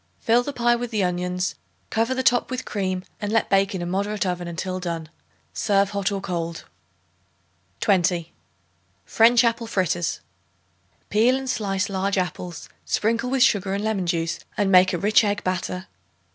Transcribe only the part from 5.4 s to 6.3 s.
Serve hot or